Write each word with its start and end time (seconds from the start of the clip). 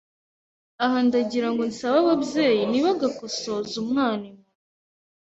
aha 0.83 0.97
ndagirango 1.07 1.63
nsabe 1.71 1.97
ababyeyi 2.05 2.61
ntibagakosoze 2.69 3.73
umwana 3.83 4.23
inkoni 4.31 4.53